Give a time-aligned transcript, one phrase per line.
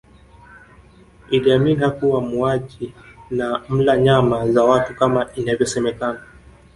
[1.29, 2.93] Idi Amin hakuwa muuaji
[3.31, 6.21] na mla nyama za watu kama inavyosemekana